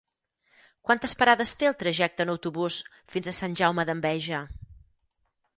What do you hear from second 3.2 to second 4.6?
a Sant Jaume d'Enveja?